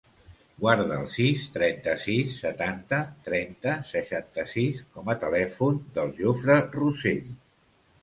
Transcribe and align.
Guarda 0.61 0.95
el 1.01 1.09
sis, 1.15 1.43
trenta-sis, 1.57 2.31
setanta, 2.45 3.03
trenta, 3.29 3.77
seixanta-sis 3.93 4.83
com 4.97 5.15
a 5.17 5.21
telèfon 5.29 5.81
del 6.01 6.15
Jofre 6.25 6.61
Rossell. 6.83 7.27